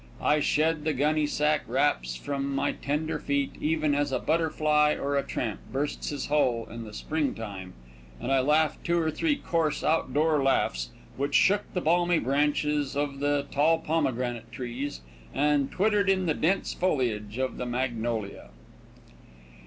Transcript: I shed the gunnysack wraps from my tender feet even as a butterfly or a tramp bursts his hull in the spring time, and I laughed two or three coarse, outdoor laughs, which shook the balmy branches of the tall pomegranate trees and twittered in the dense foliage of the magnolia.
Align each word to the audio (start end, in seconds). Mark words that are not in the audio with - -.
I 0.23 0.39
shed 0.39 0.83
the 0.83 0.95
gunnysack 0.95 1.61
wraps 1.67 2.15
from 2.15 2.55
my 2.55 2.71
tender 2.71 3.19
feet 3.19 3.51
even 3.61 3.93
as 3.93 4.11
a 4.11 4.17
butterfly 4.17 4.95
or 4.99 5.15
a 5.15 5.21
tramp 5.21 5.59
bursts 5.71 6.09
his 6.09 6.25
hull 6.25 6.67
in 6.71 6.85
the 6.85 6.91
spring 6.95 7.35
time, 7.35 7.75
and 8.19 8.31
I 8.31 8.39
laughed 8.39 8.83
two 8.83 8.99
or 8.99 9.11
three 9.11 9.35
coarse, 9.35 9.83
outdoor 9.83 10.41
laughs, 10.41 10.89
which 11.17 11.35
shook 11.35 11.71
the 11.75 11.81
balmy 11.81 12.17
branches 12.17 12.97
of 12.97 13.19
the 13.19 13.45
tall 13.51 13.77
pomegranate 13.77 14.51
trees 14.51 15.01
and 15.35 15.71
twittered 15.71 16.09
in 16.09 16.25
the 16.25 16.33
dense 16.33 16.73
foliage 16.73 17.37
of 17.37 17.57
the 17.57 17.67
magnolia. 17.67 18.49